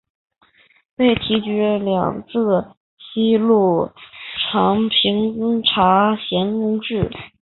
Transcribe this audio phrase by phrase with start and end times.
[0.95, 3.91] 被提举两浙西路
[4.51, 7.07] 常平茶盐公事。